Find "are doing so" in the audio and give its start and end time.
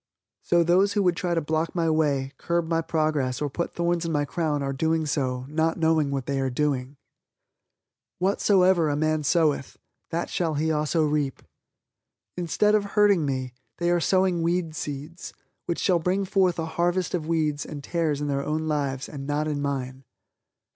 4.63-5.45